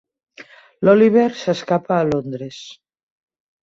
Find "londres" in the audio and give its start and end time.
2.15-2.67